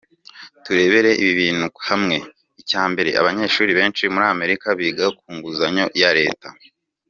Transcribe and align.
Turebere 0.63 1.11
ibi 1.21 1.33
bintu 1.41 1.67
hamwe: 1.89 2.15
Icyambere, 2.61 3.09
abanyeshuri 3.21 3.71
benshi 3.79 4.03
muri 4.13 4.25
Amerika 4.35 4.67
biga 4.79 5.05
ku 5.17 5.27
nguzanyo 5.35 5.85
ya 6.01 6.11
leta. 6.19 6.47